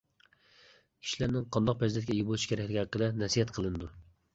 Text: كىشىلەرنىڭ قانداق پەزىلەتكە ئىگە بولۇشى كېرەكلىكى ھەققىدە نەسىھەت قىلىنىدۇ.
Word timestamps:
كىشىلەرنىڭ 1.03 1.47
قانداق 1.57 1.79
پەزىلەتكە 1.85 2.19
ئىگە 2.19 2.29
بولۇشى 2.33 2.53
كېرەكلىكى 2.55 2.85
ھەققىدە 2.87 3.15
نەسىھەت 3.23 3.59
قىلىنىدۇ. 3.61 3.97